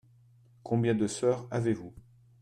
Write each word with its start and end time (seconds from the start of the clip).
Combien 0.63 0.95
de 0.95 1.05
sœurs 1.05 1.47
avez-vous? 1.51 1.93